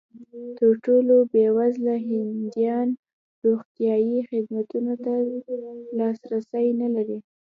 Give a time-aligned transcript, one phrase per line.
[0.57, 2.87] تر ټولو بېوزله هندیان
[3.45, 5.13] روغتیايي خدمتونو ته
[5.99, 7.17] لاسرسی نه لري.